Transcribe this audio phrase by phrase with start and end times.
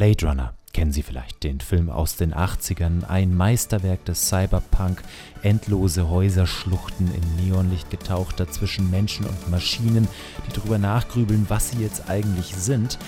[0.00, 5.02] Blade Runner kennen Sie vielleicht, den Film aus den 80ern, ein Meisterwerk des Cyberpunk,
[5.42, 10.08] endlose Häuserschluchten in Neonlicht getaucht, dazwischen Menschen und Maschinen,
[10.46, 12.98] die darüber nachgrübeln, was sie jetzt eigentlich sind.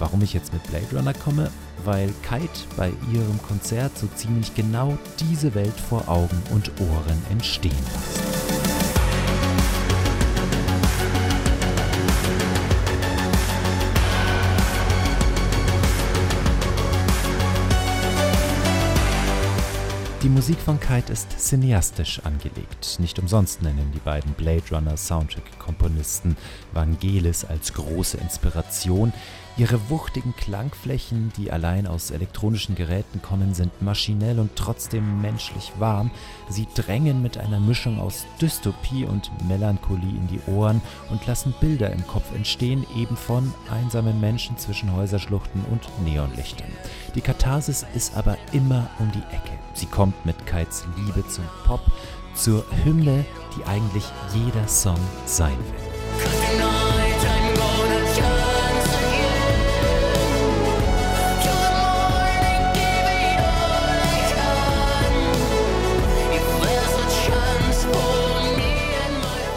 [0.00, 1.48] Warum ich jetzt mit Blade Runner komme?
[1.84, 7.70] Weil Kite bei ihrem Konzert so ziemlich genau diese Welt vor Augen und Ohren entstehen
[7.70, 8.41] lässt.
[20.22, 23.00] Die Musik von Kite ist cineastisch angelegt.
[23.00, 26.36] Nicht umsonst nennen die beiden Blade Runner Soundtrack-Komponisten
[26.72, 29.12] Vangelis als große Inspiration.
[29.58, 36.10] Ihre wuchtigen Klangflächen, die allein aus elektronischen Geräten kommen, sind maschinell und trotzdem menschlich warm.
[36.48, 40.80] Sie drängen mit einer Mischung aus Dystopie und Melancholie in die Ohren
[41.10, 46.72] und lassen Bilder im Kopf entstehen, eben von einsamen Menschen zwischen Häuserschluchten und Neonlichtern.
[47.14, 49.58] Die Katharsis ist aber immer um die Ecke.
[49.74, 51.82] Sie kommt mit Kites Liebe zum Pop,
[52.34, 55.91] zur Hymne, die eigentlich jeder Song sein will.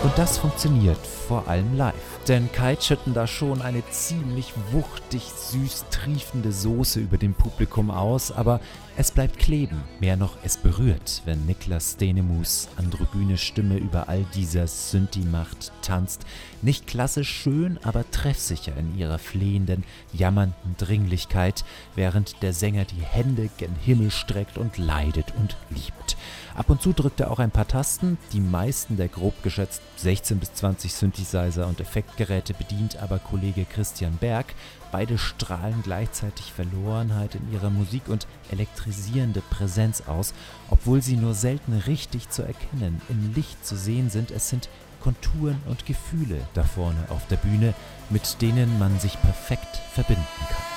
[0.06, 2.15] Und das funktioniert vor allem live.
[2.28, 8.62] Denn Kite da schon eine ziemlich wuchtig süß triefende Soße über dem Publikum aus, aber
[8.98, 14.66] es bleibt kleben, mehr noch es berührt, wenn Niklas Denemus androgyne Stimme über all dieser
[14.68, 16.26] Synthi-Macht tanzt,
[16.64, 23.50] nicht klassisch schön, aber treffsicher in ihrer flehenden, jammernden Dringlichkeit, während der Sänger die Hände
[23.58, 26.18] gen Himmel streckt und leidet und liebt.
[26.56, 30.40] Ab und zu drückt er auch ein paar Tasten, die meisten der grob geschätzt 16
[30.40, 31.81] bis 20 Synthesizer und
[32.16, 34.46] Effektgeräte bedient aber Kollege Christian Berg.
[34.92, 40.34] Beide strahlen gleichzeitig Verlorenheit in ihrer Musik und elektrisierende Präsenz aus,
[40.70, 44.32] obwohl sie nur selten richtig zu erkennen, im Licht zu sehen sind.
[44.32, 44.70] Es sind
[45.02, 47.74] Konturen und Gefühle da vorne auf der Bühne,
[48.09, 50.75] mit denen man sich perfekt verbinden kann.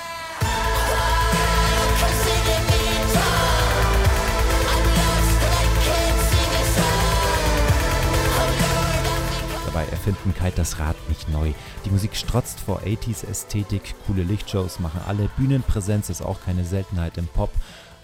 [9.79, 11.53] Dabei erfinden Kite das Rad nicht neu.
[11.85, 17.27] Die Musik strotzt vor 80s-Ästhetik, coole Lichtshows machen alle, Bühnenpräsenz ist auch keine Seltenheit im
[17.27, 17.49] Pop.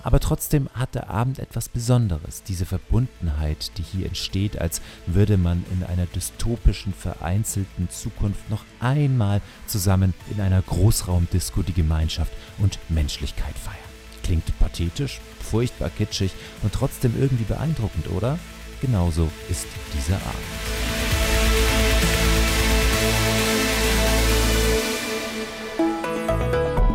[0.02, 5.66] Aber trotzdem hat der Abend etwas Besonderes, diese Verbundenheit, die hier entsteht, als würde man
[5.74, 13.58] in einer dystopischen, vereinzelten Zukunft noch einmal zusammen in einer Großraumdisco die Gemeinschaft und Menschlichkeit
[13.58, 13.76] feiern.
[14.24, 16.32] Klingt pathetisch, furchtbar kitschig
[16.64, 18.40] und trotzdem irgendwie beeindruckend, oder?
[18.80, 20.95] Genauso ist dieser Abend.